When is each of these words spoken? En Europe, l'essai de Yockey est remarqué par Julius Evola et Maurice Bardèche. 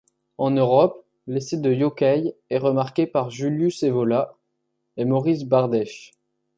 En 0.39 0.49
Europe, 0.49 1.05
l'essai 1.27 1.57
de 1.57 1.71
Yockey 1.71 2.33
est 2.49 2.57
remarqué 2.57 3.05
par 3.05 3.29
Julius 3.29 3.83
Evola 3.83 4.35
et 4.97 5.05
Maurice 5.05 5.43
Bardèche. 5.43 6.09